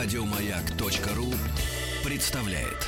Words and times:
Радиомаяк.ру 0.00 1.26
представляет. 2.08 2.86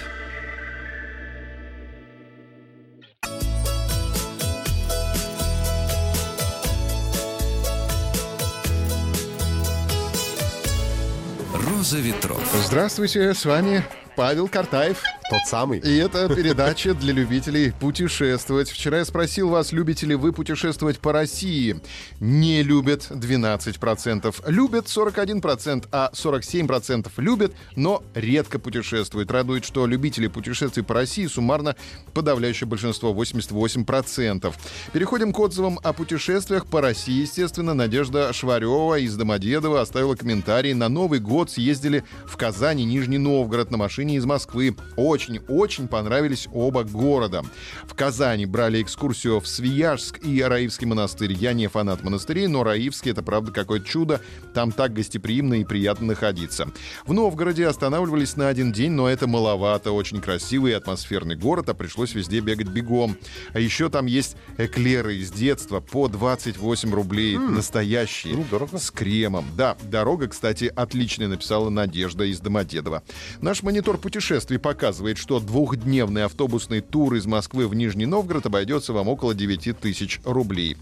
Роза 11.52 11.98
ветров. 11.98 12.40
Здравствуйте, 12.64 13.34
с 13.34 13.44
вами 13.44 13.84
Павел 14.14 14.46
Картаев. 14.46 15.02
Тот 15.30 15.46
самый. 15.46 15.78
И 15.78 15.96
это 15.96 16.28
передача 16.28 16.92
для 16.92 17.12
любителей 17.12 17.72
путешествовать. 17.78 18.68
Вчера 18.68 18.98
я 18.98 19.04
спросил 19.04 19.48
вас, 19.48 19.70
любите 19.70 20.04
ли 20.04 20.16
вы 20.16 20.32
путешествовать 20.32 20.98
по 20.98 21.12
России. 21.12 21.80
Не 22.18 22.64
любят 22.64 23.06
12%. 23.10 24.42
Любят 24.48 24.86
41%, 24.86 25.86
а 25.92 26.10
47% 26.12 27.08
любят, 27.18 27.52
но 27.76 28.02
редко 28.12 28.58
путешествуют. 28.58 29.30
Радует, 29.30 29.64
что 29.64 29.86
любители 29.86 30.26
путешествий 30.26 30.82
по 30.82 30.94
России 30.94 31.28
суммарно 31.28 31.76
подавляющее 32.12 32.66
большинство, 32.66 33.14
88%. 33.14 34.52
Переходим 34.92 35.32
к 35.32 35.38
отзывам 35.38 35.78
о 35.84 35.92
путешествиях 35.92 36.66
по 36.66 36.80
России. 36.80 37.20
Естественно, 37.20 37.72
Надежда 37.72 38.32
Шварева 38.32 38.98
из 38.98 39.14
Домодедова 39.14 39.80
оставила 39.80 40.16
комментарий. 40.16 40.74
На 40.74 40.88
Новый 40.88 41.20
год 41.20 41.52
съездили 41.52 42.02
в 42.26 42.36
Казань 42.36 42.80
и 42.80 42.84
Нижний 42.84 43.18
Новгород 43.18 43.70
на 43.70 43.76
машине 43.76 44.16
из 44.16 44.24
Москвы. 44.24 44.74
Очень-очень 45.20 45.86
понравились 45.86 46.48
оба 46.50 46.82
города. 46.82 47.42
В 47.84 47.94
Казани 47.94 48.46
брали 48.46 48.80
экскурсию 48.80 49.40
в 49.40 49.46
Свияжск 49.46 50.18
и 50.24 50.40
Раивский 50.40 50.86
монастырь. 50.86 51.34
Я 51.34 51.52
не 51.52 51.66
фанат 51.66 52.02
монастырей, 52.02 52.46
но 52.46 52.64
Раивский— 52.64 53.10
это 53.12 53.22
правда 53.22 53.52
какое-то 53.52 53.86
чудо. 53.86 54.22
Там 54.54 54.72
так 54.72 54.94
гостеприимно 54.94 55.60
и 55.60 55.64
приятно 55.64 56.06
находиться. 56.06 56.68
В 57.04 57.12
Новгороде 57.12 57.66
останавливались 57.66 58.36
на 58.36 58.48
один 58.48 58.72
день, 58.72 58.92
но 58.92 59.10
это 59.10 59.26
маловато. 59.26 59.92
Очень 59.92 60.22
красивый 60.22 60.72
и 60.72 60.74
атмосферный 60.74 61.36
город, 61.36 61.68
а 61.68 61.74
пришлось 61.74 62.14
везде 62.14 62.40
бегать 62.40 62.68
бегом. 62.68 63.14
А 63.52 63.60
еще 63.60 63.90
там 63.90 64.06
есть 64.06 64.36
эклеры 64.56 65.16
из 65.16 65.30
детства 65.30 65.80
по 65.80 66.08
28 66.08 66.94
рублей. 66.94 67.36
Mm. 67.36 67.50
Настоящие. 67.50 68.36
Ну, 68.36 68.46
дорого. 68.50 68.78
С 68.78 68.90
кремом. 68.90 69.44
Да, 69.54 69.76
дорога, 69.82 70.28
кстати, 70.28 70.72
отличная, 70.74 71.28
написала 71.28 71.68
Надежда 71.68 72.24
из 72.24 72.40
Домодедова. 72.40 73.02
Наш 73.42 73.62
монитор 73.62 73.98
путешествий 73.98 74.58
показывает, 74.58 75.09
что 75.18 75.40
двухдневный 75.40 76.24
автобусный 76.24 76.80
тур 76.80 77.14
из 77.14 77.26
Москвы 77.26 77.68
в 77.68 77.74
Нижний 77.74 78.06
Новгород 78.06 78.46
обойдется 78.46 78.92
вам 78.92 79.08
около 79.08 79.34
9 79.34 79.78
тысяч 79.78 80.20
рублей. 80.24 80.76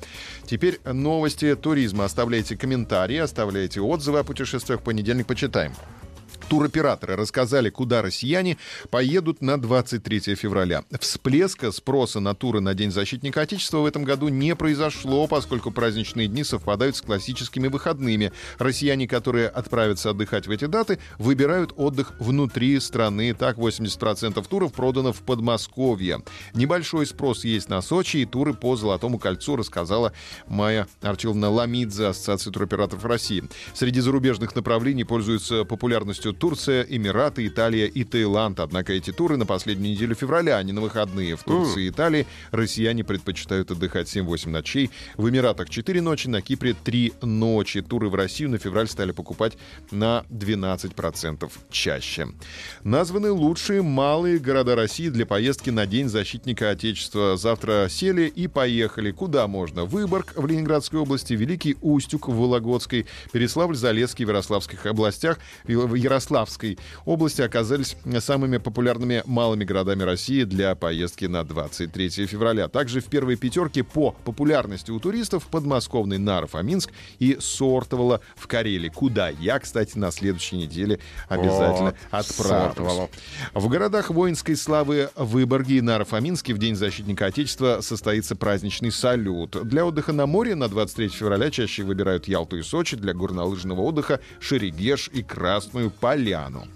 Теперь 0.46 0.80
новости 0.84 1.54
туризма. 1.54 2.04
Оставляйте 2.04 2.56
комментарии, 2.56 3.18
оставляйте 3.18 3.80
отзывы 3.80 4.20
о 4.20 4.24
путешествиях. 4.24 4.80
В 4.80 4.84
понедельник 4.84 5.26
почитаем. 5.26 5.72
Туроператоры 6.48 7.14
рассказали, 7.16 7.68
куда 7.68 8.00
россияне 8.00 8.56
поедут 8.90 9.42
на 9.42 9.60
23 9.60 10.34
февраля. 10.34 10.84
Всплеска 10.98 11.70
спроса 11.72 12.20
на 12.20 12.34
туры 12.34 12.60
на 12.60 12.72
День 12.72 12.90
защитника 12.90 13.42
Отечества 13.42 13.78
в 13.78 13.86
этом 13.86 14.04
году 14.04 14.28
не 14.28 14.56
произошло, 14.56 15.26
поскольку 15.26 15.70
праздничные 15.70 16.26
дни 16.26 16.44
совпадают 16.44 16.96
с 16.96 17.02
классическими 17.02 17.68
выходными. 17.68 18.32
Россияне, 18.58 19.06
которые 19.06 19.48
отправятся 19.48 20.10
отдыхать 20.10 20.46
в 20.46 20.50
эти 20.50 20.64
даты, 20.64 20.98
выбирают 21.18 21.74
отдых 21.76 22.14
внутри 22.18 22.80
страны. 22.80 23.34
Так, 23.34 23.58
80% 23.58 24.42
туров 24.48 24.72
продано 24.72 25.12
в 25.12 25.20
Подмосковье. 25.20 26.22
Небольшой 26.54 27.04
спрос 27.04 27.44
есть 27.44 27.68
на 27.68 27.82
Сочи, 27.82 28.18
и 28.18 28.24
туры 28.24 28.54
по 28.54 28.74
Золотому 28.76 29.18
кольцу 29.18 29.56
рассказала 29.56 30.14
Майя 30.46 30.88
Арчиловна 31.02 31.50
Ламидзе, 31.50 32.06
Ассоциация 32.06 32.52
туроператоров 32.52 33.04
России. 33.04 33.44
Среди 33.74 34.00
зарубежных 34.00 34.54
направлений 34.54 35.04
пользуются 35.04 35.64
популярностью 35.64 36.37
Турция, 36.38 36.82
Эмираты, 36.82 37.46
Италия 37.46 37.86
и 37.86 38.04
Таиланд. 38.04 38.60
Однако 38.60 38.92
эти 38.92 39.12
туры 39.12 39.36
на 39.36 39.46
последнюю 39.46 39.94
неделю 39.94 40.14
февраля, 40.14 40.56
а 40.56 40.62
не 40.62 40.72
на 40.72 40.80
выходные. 40.80 41.36
В 41.36 41.42
Турции 41.42 41.84
и 41.84 41.88
Италии 41.88 42.26
россияне 42.50 43.04
предпочитают 43.04 43.70
отдыхать 43.70 44.14
7-8 44.14 44.48
ночей. 44.48 44.90
В 45.16 45.28
Эмиратах 45.28 45.68
4 45.68 46.00
ночи, 46.00 46.28
на 46.28 46.40
Кипре 46.40 46.74
3 46.74 47.14
ночи. 47.22 47.82
Туры 47.82 48.08
в 48.08 48.14
Россию 48.14 48.50
на 48.50 48.58
февраль 48.58 48.88
стали 48.88 49.12
покупать 49.12 49.58
на 49.90 50.24
12% 50.30 51.50
чаще. 51.70 52.28
Названы 52.84 53.30
лучшие 53.30 53.82
малые 53.82 54.38
города 54.38 54.76
России 54.76 55.08
для 55.08 55.26
поездки 55.26 55.70
на 55.70 55.86
День 55.86 56.08
защитника 56.08 56.70
Отечества. 56.70 57.36
Завтра 57.36 57.88
сели 57.90 58.22
и 58.22 58.46
поехали. 58.46 59.10
Куда 59.10 59.46
можно? 59.46 59.84
Выборг 59.84 60.34
в 60.36 60.46
Ленинградской 60.46 61.00
области, 61.00 61.32
Великий 61.34 61.76
Устюг 61.80 62.28
в 62.28 62.36
Вологодской, 62.36 63.06
Переславль-Залесский 63.32 64.24
в 64.24 64.28
Ярославских 64.28 64.86
областях, 64.86 65.38
в 65.64 65.94
Ярославской 66.28 66.78
области 67.04 67.40
оказались 67.40 67.96
самыми 68.20 68.58
популярными 68.58 69.22
малыми 69.24 69.64
городами 69.64 70.02
России 70.02 70.44
для 70.44 70.74
поездки 70.74 71.24
на 71.24 71.42
23 71.44 72.26
февраля. 72.26 72.68
Также 72.68 73.00
в 73.00 73.06
первой 73.06 73.36
пятерке 73.36 73.82
по 73.82 74.12
популярности 74.24 74.90
у 74.90 75.00
туристов 75.00 75.46
подмосковный 75.46 76.18
Наров-Аминск 76.18 76.90
и 77.18 77.38
Сортовало 77.40 78.20
в 78.36 78.46
Карелии, 78.46 78.88
куда 78.88 79.30
я, 79.30 79.58
кстати, 79.58 79.96
на 79.96 80.10
следующей 80.10 80.56
неделе 80.56 80.98
обязательно 81.28 81.94
О, 82.10 82.18
отправлюсь. 82.18 83.08
В 83.54 83.68
городах 83.68 84.10
воинской 84.10 84.56
славы 84.56 85.10
Выборге 85.16 85.78
и 85.78 85.80
Наров-Аминске 85.80 86.52
в 86.52 86.58
День 86.58 86.76
защитника 86.76 87.26
Отечества 87.26 87.78
состоится 87.80 88.36
праздничный 88.36 88.92
салют. 88.92 89.56
Для 89.66 89.86
отдыха 89.86 90.12
на 90.12 90.26
море 90.26 90.54
на 90.54 90.68
23 90.68 91.08
февраля 91.08 91.50
чаще 91.50 91.84
выбирают 91.84 92.28
Ялту 92.28 92.58
и 92.58 92.62
Сочи, 92.62 92.96
для 92.96 93.14
горнолыжного 93.14 93.80
отдыха 93.80 94.20
Шерегеш 94.40 95.08
и 95.12 95.22
Красную 95.22 95.90
Поляну. 96.18 96.66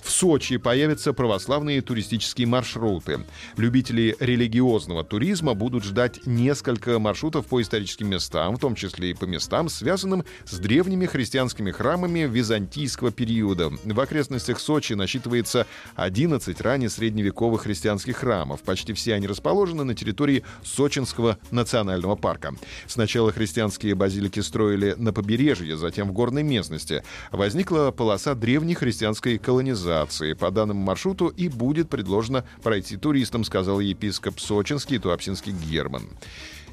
В 0.00 0.10
Сочи 0.10 0.58
появятся 0.58 1.12
православные 1.12 1.82
туристические 1.82 2.46
маршруты. 2.46 3.24
Любители 3.56 4.16
религиозного 4.20 5.02
туризма 5.02 5.54
будут 5.54 5.82
ждать 5.82 6.24
несколько 6.24 7.00
маршрутов 7.00 7.46
по 7.46 7.60
историческим 7.60 8.08
местам, 8.08 8.54
в 8.56 8.60
том 8.60 8.76
числе 8.76 9.10
и 9.10 9.14
по 9.14 9.24
местам, 9.24 9.68
связанным 9.68 10.24
с 10.44 10.56
древними 10.58 11.06
христианскими 11.06 11.72
храмами 11.72 12.28
византийского 12.30 13.10
периода. 13.10 13.70
В 13.84 13.98
окрестностях 13.98 14.60
Сочи 14.60 14.92
насчитывается 14.92 15.66
11 15.96 16.60
ранее 16.60 16.88
средневековых 16.88 17.62
христианских 17.62 18.18
храмов. 18.18 18.62
Почти 18.62 18.92
все 18.92 19.14
они 19.14 19.26
расположены 19.26 19.82
на 19.82 19.96
территории 19.96 20.44
Сочинского 20.62 21.38
национального 21.50 22.14
парка. 22.14 22.54
Сначала 22.86 23.32
христианские 23.32 23.96
базилики 23.96 24.38
строили 24.38 24.94
на 24.96 25.12
побережье, 25.12 25.76
затем 25.76 26.08
в 26.08 26.12
горной 26.12 26.44
местности. 26.44 27.02
Возникла 27.32 27.90
полоса 27.90 28.36
древней 28.36 28.74
христианской 28.92 29.38
колонизации. 29.38 30.34
По 30.34 30.50
данному 30.50 30.82
маршруту 30.82 31.28
и 31.28 31.48
будет 31.48 31.88
предложено 31.88 32.44
пройти 32.62 32.98
туристам, 32.98 33.42
сказал 33.42 33.80
епископ 33.80 34.38
Сочинский 34.38 34.96
и 34.96 34.98
Туапсинский 34.98 35.52
Герман. 35.52 36.02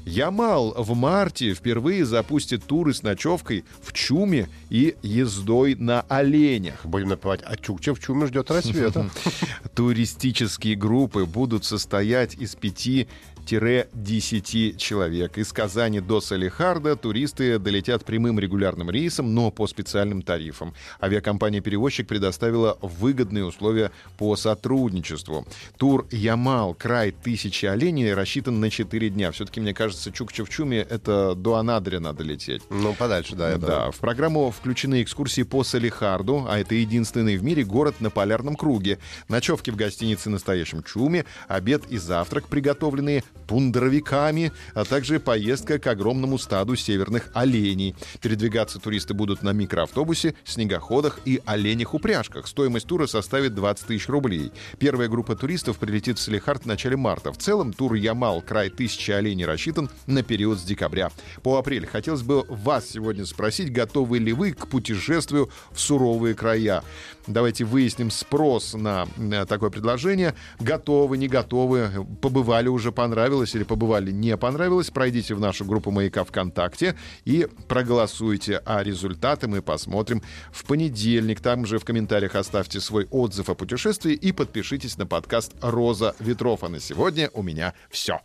Ямал 0.04 0.74
в 0.76 0.94
марте 0.94 1.54
впервые 1.54 2.04
запустит 2.04 2.64
туры 2.64 2.94
с 2.94 3.02
ночевкой 3.02 3.64
в 3.82 3.92
Чуме 3.92 4.48
и 4.68 4.96
ездой 5.02 5.74
на 5.74 6.02
оленях. 6.02 6.84
Будем 6.84 7.08
напевать, 7.08 7.40
а 7.44 7.56
Чукча 7.56 7.94
в 7.94 8.00
Чуме 8.00 8.26
ждет 8.26 8.50
рассвета. 8.50 9.10
Туристические 9.74 10.74
группы 10.74 11.24
будут 11.24 11.64
состоять 11.64 12.34
из 12.34 12.54
пяти 12.54 13.08
10 13.46 14.78
человек. 14.78 15.38
Из 15.38 15.52
Казани 15.52 16.00
до 16.00 16.20
Салихарда 16.20 16.96
туристы 16.96 17.58
долетят 17.58 18.04
прямым 18.04 18.38
регулярным 18.38 18.90
рейсом, 18.90 19.34
но 19.34 19.50
по 19.50 19.66
специальным 19.66 20.22
тарифам. 20.22 20.74
Авиакомпания-перевозчик 21.02 22.06
предоставила 22.06 22.78
выгодные 22.80 23.44
условия 23.44 23.90
по 24.18 24.36
сотрудничеству. 24.36 25.46
Тур 25.76 26.06
Ямал, 26.10 26.74
край 26.74 27.12
тысячи 27.12 27.66
оленей, 27.66 28.14
рассчитан 28.14 28.60
на 28.60 28.70
4 28.70 29.10
дня. 29.10 29.32
Все-таки, 29.32 29.60
мне 29.60 29.74
кажется, 29.74 30.12
Чукча-в-Чуме 30.12 30.78
это 30.78 31.34
до 31.34 31.56
Анадыря 31.56 32.00
надо 32.00 32.22
лететь. 32.22 32.62
Ну, 32.70 32.94
подальше, 32.94 33.36
да. 33.36 33.50
Это... 33.50 33.66
Да. 33.66 33.90
В 33.90 33.98
программу 33.98 34.50
включены 34.50 35.02
экскурсии 35.02 35.42
по 35.42 35.64
Салихарду, 35.64 36.46
а 36.48 36.58
это 36.58 36.74
единственный 36.74 37.36
в 37.36 37.44
мире 37.44 37.64
город 37.64 37.96
на 38.00 38.10
полярном 38.10 38.56
круге. 38.56 38.98
Ночевки 39.28 39.70
в 39.70 39.76
гостинице 39.76 40.30
«Настоящем 40.30 40.82
Чуме», 40.82 41.24
обед 41.48 41.82
и 41.88 41.98
завтрак, 41.98 42.48
приготовленные 42.48 43.24
тундровиками, 43.46 44.52
а 44.74 44.84
также 44.84 45.18
поездка 45.18 45.78
к 45.80 45.86
огромному 45.88 46.38
стаду 46.38 46.76
северных 46.76 47.30
оленей. 47.34 47.96
Передвигаться 48.20 48.78
туристы 48.78 49.12
будут 49.12 49.42
на 49.42 49.50
микроавтобусе, 49.50 50.34
снегоходах 50.44 51.18
и 51.24 51.42
оленях-упряжках. 51.44 52.46
Стоимость 52.46 52.86
тура 52.86 53.08
составит 53.08 53.54
20 53.56 53.86
тысяч 53.86 54.08
рублей. 54.08 54.52
Первая 54.78 55.08
группа 55.08 55.34
туристов 55.34 55.78
прилетит 55.78 56.18
в 56.18 56.22
Салихард 56.22 56.62
в 56.62 56.66
начале 56.66 56.96
марта. 56.96 57.32
В 57.32 57.38
целом 57.38 57.72
тур 57.72 57.94
Ямал, 57.94 58.40
край 58.40 58.70
тысячи 58.70 59.10
оленей, 59.10 59.46
рассчитан 59.46 59.90
на 60.06 60.22
период 60.22 60.58
с 60.60 60.62
декабря 60.62 61.10
по 61.42 61.58
апрель. 61.58 61.86
Хотелось 61.86 62.22
бы 62.22 62.44
вас 62.48 62.88
сегодня 62.88 63.26
спросить, 63.26 63.72
готовы 63.72 64.18
ли 64.18 64.32
вы 64.32 64.52
к 64.52 64.68
путешествию 64.68 65.50
в 65.72 65.80
суровые 65.80 66.36
края? 66.36 66.84
Давайте 67.26 67.64
выясним 67.64 68.12
спрос 68.12 68.74
на 68.74 69.06
такое 69.46 69.70
предложение. 69.70 70.34
Готовы, 70.60 71.18
не 71.18 71.26
готовы, 71.26 72.06
побывали 72.22 72.68
уже, 72.68 72.92
понравилось 72.92 73.19
понравилось 73.20 73.54
или 73.54 73.64
побывали 73.64 74.10
не 74.10 74.34
понравилось, 74.38 74.90
пройдите 74.90 75.34
в 75.34 75.40
нашу 75.40 75.66
группу 75.66 75.90
«Маяка 75.90 76.24
ВКонтакте» 76.24 76.96
и 77.26 77.46
проголосуйте. 77.68 78.62
А 78.64 78.82
результаты 78.82 79.46
мы 79.46 79.60
посмотрим 79.60 80.22
в 80.50 80.64
понедельник. 80.64 81.40
Там 81.40 81.66
же 81.66 81.78
в 81.78 81.84
комментариях 81.84 82.34
оставьте 82.34 82.80
свой 82.80 83.06
отзыв 83.10 83.50
о 83.50 83.54
путешествии 83.54 84.14
и 84.14 84.32
подпишитесь 84.32 84.96
на 84.96 85.06
подкаст 85.06 85.52
«Роза 85.60 86.14
ветров». 86.18 86.64
А 86.64 86.70
на 86.70 86.80
сегодня 86.80 87.28
у 87.34 87.42
меня 87.42 87.74
все. 87.90 88.20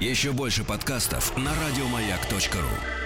Еще 0.00 0.32
больше 0.32 0.64
подкастов 0.64 1.36
на 1.36 1.50
радиомаяк.ру. 1.50 3.05